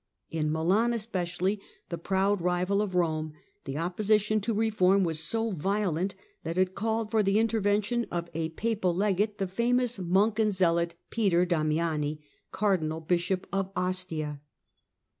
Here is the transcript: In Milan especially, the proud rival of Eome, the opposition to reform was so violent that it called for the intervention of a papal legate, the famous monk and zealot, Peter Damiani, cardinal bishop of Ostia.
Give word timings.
In 0.31 0.51
Milan 0.51 0.93
especially, 0.95 1.61
the 1.89 1.97
proud 1.99 2.41
rival 2.41 2.81
of 2.81 2.93
Eome, 2.93 3.33
the 3.65 3.77
opposition 3.77 4.41
to 4.41 4.51
reform 4.55 5.03
was 5.03 5.19
so 5.19 5.51
violent 5.51 6.15
that 6.41 6.57
it 6.57 6.73
called 6.73 7.11
for 7.11 7.21
the 7.21 7.37
intervention 7.37 8.07
of 8.09 8.27
a 8.33 8.49
papal 8.49 8.95
legate, 8.95 9.37
the 9.37 9.45
famous 9.47 9.99
monk 9.99 10.39
and 10.39 10.51
zealot, 10.53 10.95
Peter 11.11 11.45
Damiani, 11.45 12.17
cardinal 12.49 12.99
bishop 12.99 13.45
of 13.53 13.69
Ostia. 13.75 14.41